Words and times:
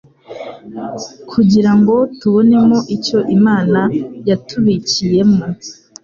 kugira 1.31 1.71
ngo 1.79 1.95
tubonemo 2.19 2.77
icyo 2.95 3.19
Imana 3.37 3.79
yatubikiyemo. 4.27 5.43